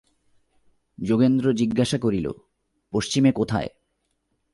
[0.97, 2.27] যোগেন্দ্র জিজ্ঞাসা করিল,
[2.93, 3.69] পশ্চিমে কোথায়?